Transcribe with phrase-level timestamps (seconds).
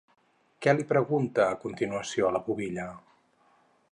[0.65, 2.89] Què li pregunta a continuació la pubilla?